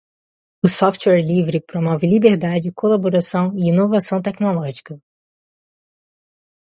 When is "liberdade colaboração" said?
2.07-3.53